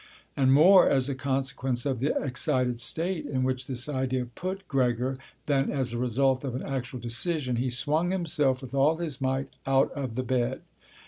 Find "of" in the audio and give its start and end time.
1.85-1.99, 6.43-6.55, 9.91-10.15